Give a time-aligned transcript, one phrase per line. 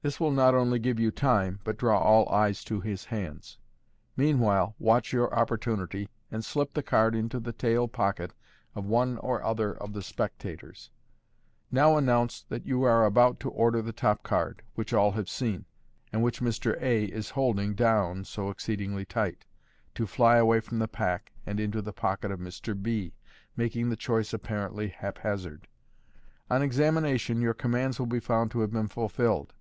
[0.00, 3.58] This will not only give you time, but draw all eyes to his hands.
[4.16, 8.32] Meanwhile, watch your opportunity and slip the card into the tail pocket
[8.76, 10.92] of one or other of the spectators.
[11.72, 15.64] Now announce that you are about to order the top card, which all have seen,
[16.12, 16.80] and which Mr.
[16.80, 17.06] A.
[17.06, 19.46] is holding down so exceedingly tight,
[19.96, 22.80] to fly away from the pack and into the pocket of Mr.
[22.80, 23.14] B.,
[23.56, 25.66] making the choice apparently hap hazard.
[26.48, 27.38] On examination Fig.
[27.38, 29.54] 30, your commands will be found to have been fulfilled.